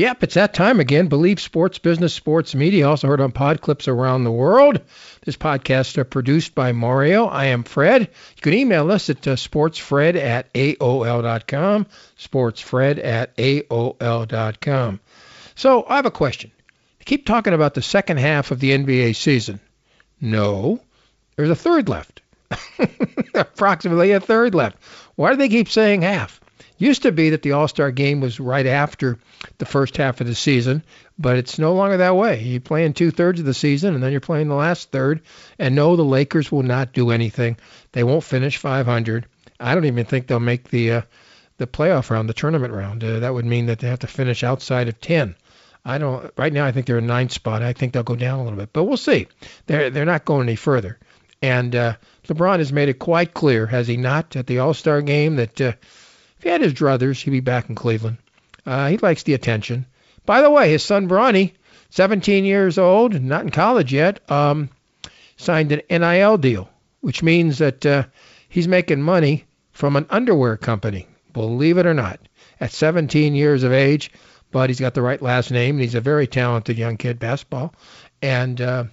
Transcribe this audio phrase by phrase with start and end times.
[0.00, 1.08] Yep, it's that time again.
[1.08, 4.80] Believe Sports Business Sports Media, also heard on pod clips around the world.
[5.26, 7.26] This podcast is produced by Mario.
[7.26, 8.00] I am Fred.
[8.00, 11.86] You can email us at uh, sportsfred at AOL.com.
[12.18, 15.00] Sportsfred at AOL.com.
[15.54, 16.50] So I have a question.
[17.04, 19.60] Keep talking about the second half of the NBA season.
[20.18, 20.80] No,
[21.36, 22.22] there's a third left.
[23.34, 24.78] Approximately a third left.
[25.16, 26.40] Why do they keep saying half?
[26.80, 29.18] Used to be that the All Star game was right after
[29.58, 30.82] the first half of the season,
[31.18, 32.42] but it's no longer that way.
[32.42, 35.20] You're playing two thirds of the season, and then you're playing the last third.
[35.58, 37.58] And no, the Lakers will not do anything.
[37.92, 39.26] They won't finish 500.
[39.60, 41.02] I don't even think they'll make the uh,
[41.58, 43.04] the playoff round, the tournament round.
[43.04, 45.36] Uh, that would mean that they have to finish outside of 10.
[45.84, 46.32] I don't.
[46.38, 47.62] Right now, I think they're a ninth spot.
[47.62, 49.26] I think they'll go down a little bit, but we'll see.
[49.66, 50.98] They're they're not going any further.
[51.42, 55.02] And uh, LeBron has made it quite clear, has he not, at the All Star
[55.02, 55.72] game that uh,
[56.40, 58.16] if he had his druthers, he'd be back in Cleveland.
[58.64, 59.84] Uh, he likes the attention.
[60.24, 61.52] By the way, his son Bronny,
[61.90, 64.70] 17 years old, not in college yet, um,
[65.36, 66.70] signed an NIL deal,
[67.02, 68.04] which means that uh,
[68.48, 71.06] he's making money from an underwear company.
[71.34, 72.20] Believe it or not,
[72.58, 74.10] at 17 years of age,
[74.50, 77.74] but he's got the right last name, and he's a very talented young kid, basketball.
[78.22, 78.84] And uh,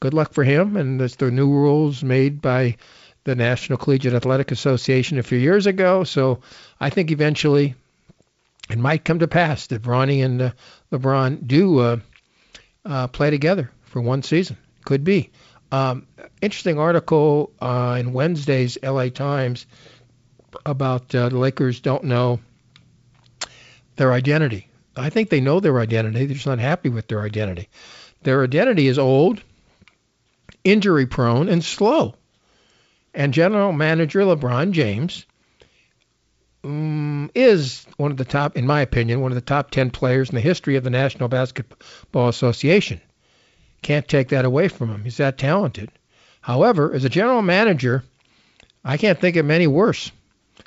[0.00, 0.76] good luck for him.
[0.76, 2.76] And there's the new rules made by
[3.24, 6.04] the National Collegiate Athletic Association a few years ago.
[6.04, 6.40] So
[6.80, 7.74] I think eventually
[8.70, 10.50] it might come to pass that Bronny and uh,
[10.90, 11.96] LeBron do uh,
[12.84, 14.56] uh, play together for one season.
[14.84, 15.30] Could be.
[15.70, 16.06] Um,
[16.40, 19.66] interesting article uh, in Wednesday's LA Times
[20.66, 22.40] about uh, the Lakers don't know
[23.96, 24.68] their identity.
[24.96, 26.26] I think they know their identity.
[26.26, 27.68] They're just not happy with their identity.
[28.22, 29.42] Their identity is old,
[30.64, 32.16] injury prone, and slow
[33.14, 35.26] and general manager LeBron James
[36.64, 40.28] um, is one of the top, in my opinion, one of the top 10 players
[40.28, 43.00] in the history of the National Basketball Association.
[43.82, 45.02] Can't take that away from him.
[45.02, 45.90] He's that talented.
[46.40, 48.04] However, as a general manager,
[48.84, 50.10] I can't think of any worse.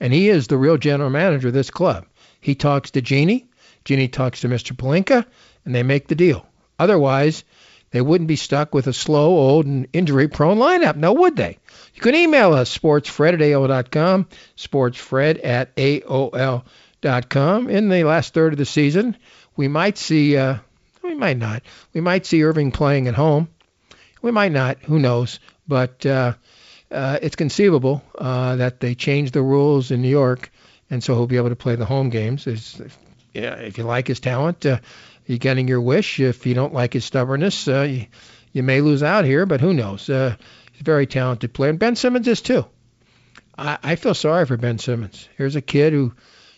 [0.00, 2.06] And he is the real general manager of this club.
[2.40, 3.46] He talks to Jeanie,
[3.84, 4.76] Jeanie talks to Mr.
[4.76, 5.24] Pelinka,
[5.64, 6.46] and they make the deal.
[6.78, 7.44] Otherwise,
[7.90, 10.96] they wouldn't be stuck with a slow, old, and injury-prone lineup.
[10.96, 11.58] Now, would they?
[11.94, 17.70] You can email us, sportsfred at AOL.com, sportsfred at AOL.com.
[17.70, 19.16] In the last third of the season,
[19.56, 20.58] we might see, uh,
[21.02, 21.62] we might not,
[21.94, 23.48] we might see Irving playing at home.
[24.20, 26.34] We might not, who knows, but uh,
[26.90, 30.50] uh, it's conceivable uh, that they change the rules in New York,
[30.90, 32.46] and so he'll be able to play the home games.
[33.32, 34.80] Yeah, if you like his talent, uh,
[35.28, 36.18] you're getting your wish.
[36.18, 38.06] If you don't like his stubbornness, uh, you,
[38.52, 40.08] you may lose out here, but who knows?
[40.08, 40.34] Uh,
[40.72, 42.64] he's a very talented player, and Ben Simmons is too.
[43.56, 45.28] I, I feel sorry for Ben Simmons.
[45.36, 46.14] Here's a kid who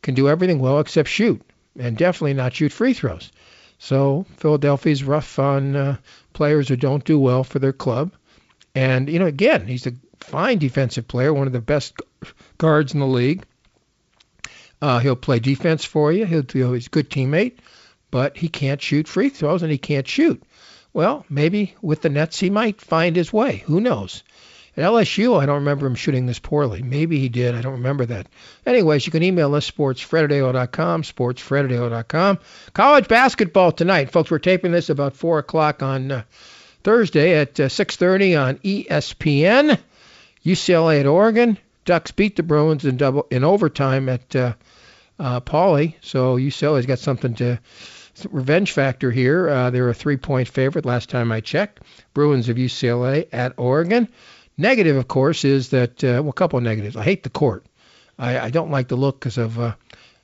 [0.00, 1.42] can do everything well except shoot,
[1.78, 3.30] and definitely not shoot free throws.
[3.78, 5.96] So Philadelphia's rough on uh,
[6.32, 8.12] players who don't do well for their club.
[8.74, 12.00] And you know, again, he's a fine defensive player, one of the best
[12.56, 13.44] guards in the league.
[14.80, 16.24] Uh, he'll play defense for you.
[16.24, 17.58] He'll, he's a good teammate
[18.14, 20.40] but he can't shoot free throws and he can't shoot.
[20.92, 23.64] Well, maybe with the Nets he might find his way.
[23.66, 24.22] Who knows?
[24.76, 26.80] At LSU, I don't remember him shooting this poorly.
[26.80, 27.56] Maybe he did.
[27.56, 28.28] I don't remember that.
[28.64, 32.38] Anyways, you can email us, sportsfredadio.com, sportsfredadio.com.
[32.72, 34.12] College basketball tonight.
[34.12, 36.22] Folks, we're taping this about 4 o'clock on uh,
[36.84, 39.76] Thursday at uh, 6.30 on ESPN.
[40.46, 41.58] UCLA at Oregon.
[41.84, 44.52] Ducks beat the Bruins in double in overtime at uh,
[45.18, 45.96] uh, Pauley.
[46.00, 47.58] So UCLA's got something to
[48.30, 49.48] revenge factor here.
[49.48, 51.80] Uh, they're a three-point favorite last time I checked.
[52.12, 54.08] Bruins of UCLA at Oregon.
[54.56, 56.96] Negative, of course, is that uh, well, a couple of negatives.
[56.96, 57.66] I hate the court.
[58.18, 59.74] I, I don't like the look because of uh,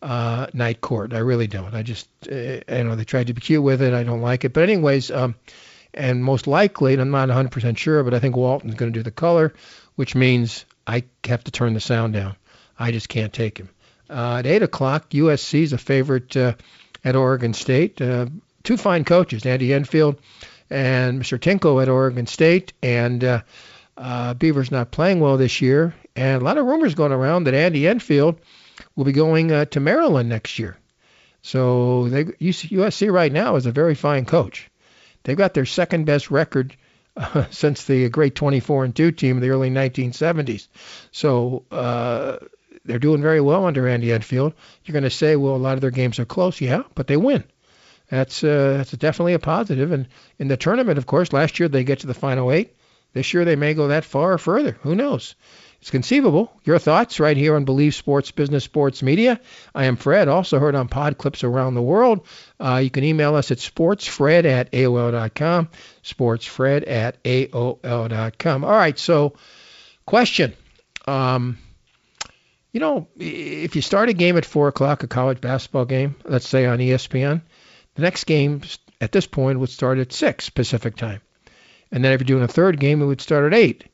[0.00, 1.12] uh, night court.
[1.12, 1.74] I really don't.
[1.74, 3.92] I just, uh, you know, they tried to be cute with it.
[3.92, 4.52] I don't like it.
[4.52, 5.34] But anyways, um,
[5.92, 9.02] and most likely, and I'm not 100% sure, but I think Walton's going to do
[9.02, 9.54] the color,
[9.96, 12.36] which means I have to turn the sound down.
[12.78, 13.68] I just can't take him.
[14.10, 16.54] Uh, at 8 o'clock, USC is a favorite uh,
[17.04, 18.00] at Oregon State.
[18.00, 18.26] Uh,
[18.62, 20.18] two fine coaches, Andy Enfield
[20.70, 21.40] and Mr.
[21.40, 22.72] Tinkle at Oregon State.
[22.82, 23.42] And uh,
[23.96, 25.94] uh, Beaver's not playing well this year.
[26.16, 28.40] And a lot of rumors going around that Andy Enfield
[28.96, 30.76] will be going uh, to Maryland next year.
[31.42, 34.70] So they, USC right now is a very fine coach.
[35.24, 36.76] They've got their second best record
[37.16, 40.68] uh, since the great 24 and 2 team of the early 1970s.
[41.12, 42.38] So uh,
[42.84, 44.52] they're doing very well under Andy Enfield.
[44.84, 46.60] You're going to say, well, a lot of their games are close.
[46.60, 47.44] Yeah, but they win.
[48.08, 49.90] That's uh, that's definitely a positive.
[49.92, 50.08] And
[50.38, 52.76] in the tournament, of course, last year they get to the final eight.
[53.12, 54.76] This year they may go that far or further.
[54.82, 55.34] Who knows?
[55.80, 56.50] It's conceivable.
[56.64, 59.38] Your thoughts right here on Believe Sports Business Sports Media.
[59.74, 62.26] I am Fred, also heard on pod clips around the world.
[62.58, 65.68] Uh, you can email us at sportsfred at AOL.com.
[66.02, 68.64] Sportsfred at AOL.com.
[68.64, 69.34] All right, so
[70.06, 70.54] question.
[71.06, 71.58] Um,
[72.74, 76.46] you know, if you start a game at 4 o'clock, a college basketball game, let's
[76.46, 77.40] say on ESPN,
[77.94, 78.60] the next game
[79.00, 81.22] at this point would start at 6 Pacific time.
[81.90, 83.84] And then if you're doing a third game, it would start at 8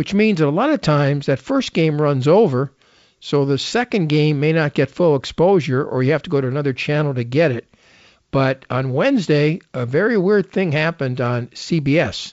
[0.00, 2.72] which means that a lot of times that first game runs over,
[3.20, 6.48] so the second game may not get full exposure, or you have to go to
[6.48, 7.66] another channel to get it.
[8.30, 12.32] But on Wednesday, a very weird thing happened on CBS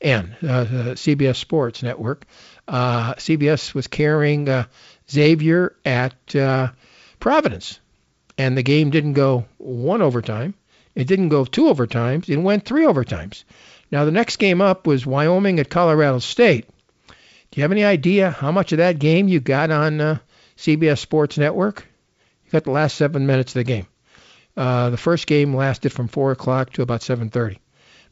[0.00, 2.24] and uh, CBS Sports Network.
[2.68, 4.66] Uh, CBS was carrying uh,
[5.10, 6.68] Xavier at uh,
[7.20, 7.80] Providence,
[8.36, 10.54] and the game didn't go one overtime.
[10.94, 12.28] It didn't go two overtimes.
[12.28, 13.44] It went three overtimes.
[13.90, 16.68] Now the next game up was Wyoming at Colorado State.
[17.06, 20.18] Do you have any idea how much of that game you got on uh,
[20.56, 21.86] CBS Sports Network?
[22.44, 23.86] You got the last seven minutes of the game.
[24.56, 27.58] Uh, the first game lasted from four o'clock to about 7:30.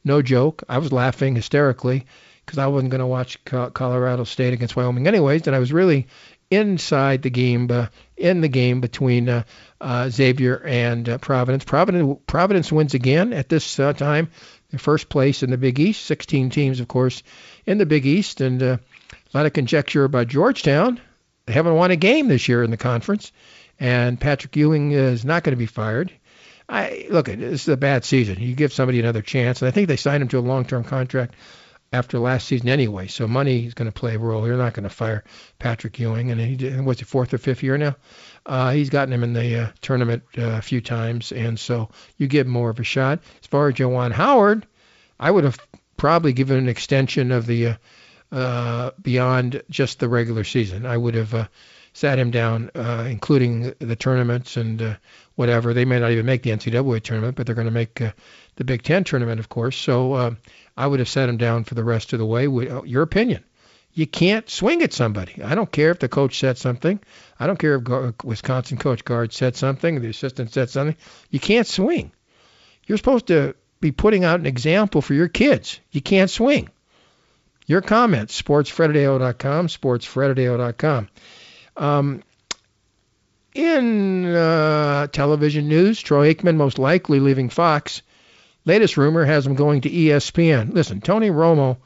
[0.04, 0.62] No joke.
[0.68, 2.06] I was laughing hysterically
[2.44, 6.06] because I wasn't going to watch Colorado State against Wyoming anyways, and I was really
[6.50, 9.42] inside the game, uh, in the game between uh,
[9.80, 11.64] uh, Xavier and uh, Providence.
[11.64, 12.18] Providence.
[12.26, 14.30] Providence wins again at this uh, time.
[14.70, 16.04] The first place in the Big East.
[16.06, 17.22] 16 teams, of course,
[17.66, 18.76] in the Big East, and uh,
[19.12, 21.00] a lot of conjecture about Georgetown.
[21.46, 23.30] They haven't won a game this year in the conference,
[23.78, 26.12] and Patrick Ewing is not going to be fired.
[26.68, 28.40] I look, this is a bad season.
[28.40, 31.34] You give somebody another chance, and I think they signed him to a long-term contract
[31.96, 33.06] after last season anyway.
[33.06, 34.42] So money is going to play a role.
[34.42, 35.24] They're not going to fire
[35.58, 37.96] Patrick Ewing, and he did, what's it fourth or fifth year now?
[38.44, 41.88] Uh, he's gotten him in the uh, tournament uh, a few times, and so
[42.18, 43.20] you give more of a shot.
[43.40, 44.66] As far as Juwan Howard,
[45.18, 45.58] I would have
[45.96, 47.74] probably given an extension of the uh,
[48.32, 50.84] uh, beyond just the regular season.
[50.84, 51.48] I would have uh,
[51.96, 54.94] sat him down, uh, including the tournaments and uh,
[55.34, 55.72] whatever.
[55.72, 58.12] They may not even make the NCAA tournament, but they're going to make uh,
[58.56, 59.78] the Big Ten tournament, of course.
[59.78, 60.34] So uh,
[60.76, 62.48] I would have sat him down for the rest of the way.
[62.48, 63.44] Uh, your opinion?
[63.94, 65.42] You can't swing at somebody.
[65.42, 67.00] I don't care if the coach said something.
[67.40, 70.96] I don't care if Wisconsin coach Gard said something, the assistant said something.
[71.30, 72.12] You can't swing.
[72.86, 75.80] You're supposed to be putting out an example for your kids.
[75.92, 76.68] You can't swing.
[77.64, 81.08] Your comments, sportsfredadio.com, sportsfredadio.com.
[81.76, 82.22] Um,
[83.54, 88.02] in uh, television news, Troy Aikman most likely leaving Fox.
[88.64, 90.74] Latest rumor has him going to ESPN.
[90.74, 91.78] Listen, Tony Romo,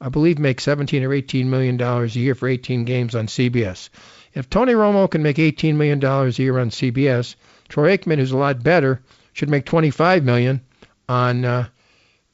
[0.00, 3.90] I believe, makes 17 or 18 million dollars a year for 18 games on CBS.
[4.32, 7.34] If Tony Romo can make 18 million dollars a year on CBS,
[7.68, 9.02] Troy Aikman, who's a lot better,
[9.32, 10.60] should make 25 million
[11.08, 11.68] on uh,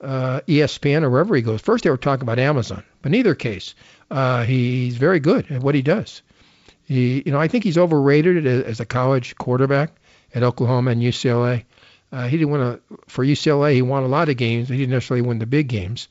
[0.01, 1.61] uh, ESPN or wherever he goes.
[1.61, 3.75] First, they were talking about Amazon, but in either case,
[4.11, 6.23] uh, he's very good at what he does.
[6.87, 9.91] He, you know, I think he's overrated as a college quarterback
[10.35, 11.65] at Oklahoma and UCLA.
[12.13, 13.75] Uh, he didn't win a for UCLA.
[13.75, 16.09] He won a lot of games, but he didn't necessarily win the big games.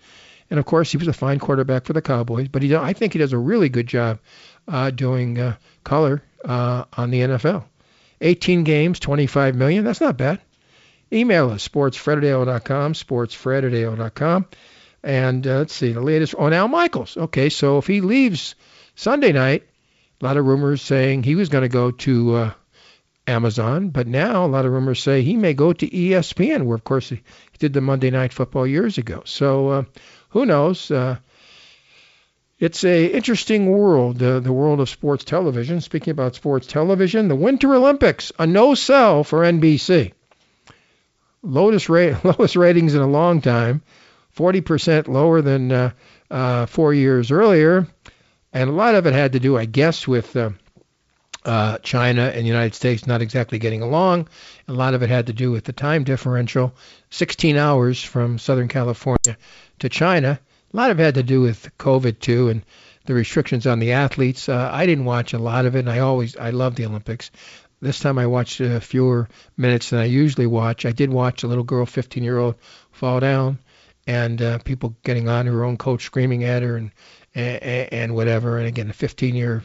[0.49, 2.49] And of course, he was a fine quarterback for the Cowboys.
[2.49, 4.19] But he, I think he does a really good job
[4.67, 7.63] uh, doing uh, color uh, on the NFL.
[8.21, 9.83] 18 games, 25 million.
[9.83, 10.41] That's not bad.
[11.11, 14.45] Email us, sportsfred@ao.com, sportsfred@ao.com.
[15.03, 17.15] And uh, let's see, the latest on Al Michaels.
[17.15, 18.55] Okay, so if he leaves
[18.95, 19.63] Sunday night,
[20.21, 22.51] a lot of rumors saying he was going to go to uh,
[23.27, 26.83] Amazon, but now a lot of rumors say he may go to ESPN, where of
[26.83, 29.23] course he, he did the Monday Night Football years ago.
[29.25, 29.83] So uh,
[30.29, 30.89] who knows?
[30.89, 31.17] Uh,
[32.57, 35.81] it's a interesting world, uh, the world of sports television.
[35.81, 40.13] Speaking about sports television, the Winter Olympics, a no sell for NBC
[41.45, 43.81] lowest, rate, lowest ratings in a long time,
[44.35, 45.91] 40% lower than uh,
[46.29, 47.87] uh, four years earlier.
[48.55, 50.51] And a lot of it had to do, I guess, with uh,
[51.43, 54.29] uh, China and the United States not exactly getting along.
[54.69, 56.73] A lot of it had to do with the time differential,
[57.09, 59.35] 16 hours from Southern California
[59.79, 60.39] to China.
[60.73, 62.61] A lot of it had to do with COVID too, and
[63.05, 64.47] the restrictions on the athletes.
[64.47, 67.31] Uh, I didn't watch a lot of it, and I always I love the Olympics.
[67.81, 70.85] This time I watched uh, fewer minutes than I usually watch.
[70.85, 72.55] I did watch a little girl, 15 year old,
[72.93, 73.59] fall down,
[74.07, 76.91] and uh, people getting on her own coach screaming at her and
[77.35, 78.57] and, and whatever.
[78.57, 79.63] And again, a 15 year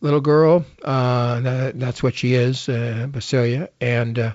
[0.00, 3.68] little girl, uh, that, that's what she is, uh, Basilia.
[3.80, 4.34] And uh,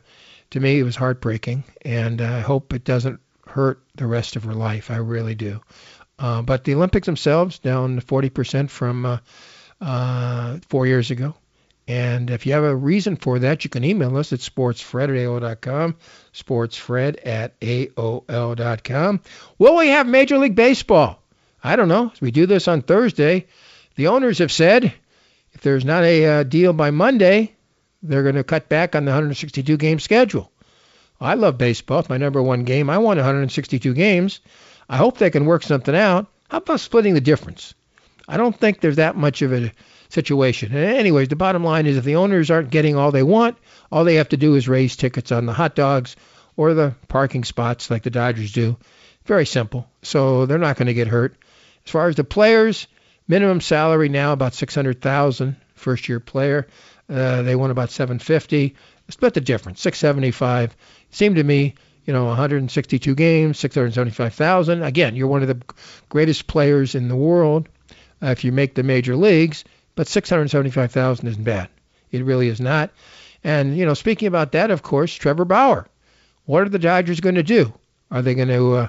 [0.51, 4.53] to me, it was heartbreaking, and I hope it doesn't hurt the rest of her
[4.53, 4.91] life.
[4.91, 5.61] I really do.
[6.19, 9.17] Uh, but the Olympics themselves down 40% from uh,
[9.79, 11.35] uh, four years ago.
[11.91, 15.09] And if you have a reason for that, you can email us at sportsfred at
[15.09, 15.97] AOL.com,
[16.33, 19.19] sportsfred at AOL.com.
[19.57, 21.21] Will we have Major League Baseball?
[21.61, 22.13] I don't know.
[22.21, 23.47] We do this on Thursday.
[23.95, 24.93] The owners have said
[25.51, 27.55] if there's not a uh, deal by Monday,
[28.01, 30.49] they're going to cut back on the 162 game schedule.
[31.19, 31.99] I love baseball.
[31.99, 32.89] It's my number one game.
[32.89, 34.39] I want 162 games.
[34.87, 36.27] I hope they can work something out.
[36.49, 37.73] How about splitting the difference?
[38.29, 39.73] I don't think there's that much of a
[40.11, 40.75] situation.
[40.75, 43.57] And anyways, the bottom line is if the owners aren't getting all they want,
[43.91, 46.15] all they have to do is raise tickets on the hot dogs
[46.57, 48.77] or the parking spots like the Dodgers do.
[49.25, 49.87] Very simple.
[50.01, 51.35] So they're not going to get hurt.
[51.85, 52.87] As far as the players,
[53.27, 56.67] minimum salary now about 600,000 first year player.
[57.09, 58.75] Uh, they want about 750.
[59.09, 60.75] Split the difference, 675.
[61.09, 61.75] Seemed to me,
[62.05, 64.83] you know, 162 games, 675,000.
[64.83, 65.61] Again, you're one of the
[66.09, 67.67] greatest players in the world
[68.21, 69.63] uh, if you make the major leagues,
[69.95, 71.69] but 675,000 isn't bad.
[72.11, 72.91] It really is not.
[73.43, 75.87] And you know, speaking about that, of course, Trevor Bauer.
[76.45, 77.73] What are the Dodgers going to do?
[78.09, 78.87] Are they going to uh,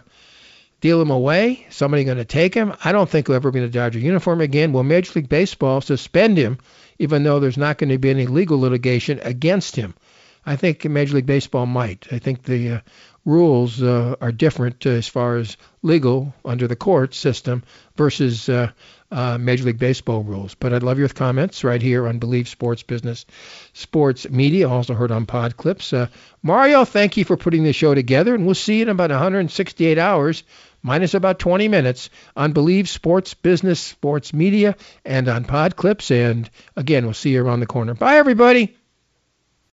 [0.81, 1.67] deal him away?
[1.71, 2.75] Somebody going to take him?
[2.85, 4.73] I don't think he'll ever be in a Dodger uniform again.
[4.73, 6.59] Will Major League Baseball suspend him,
[6.99, 9.95] even though there's not going to be any legal litigation against him?
[10.45, 12.09] I think Major League Baseball might.
[12.11, 12.81] I think the uh,
[13.25, 17.63] rules uh, are different as far as legal under the court system
[17.97, 18.71] versus uh,
[19.11, 20.55] uh, Major League Baseball rules.
[20.55, 23.27] But I'd love your comments right here on Believe Sports Business
[23.75, 25.93] Sports Media, also heard on Pod Clips.
[25.93, 26.09] Uh,
[26.43, 29.99] Mario, thank you for putting the show together, and we'll see you in about 168
[29.99, 30.43] hours,
[30.83, 36.11] minus about 20 minutes, on Believe Sports Business Sports Media and on Pod Clips.
[36.11, 37.95] And again, we'll see you around the corner.
[37.95, 38.77] Bye, everybody.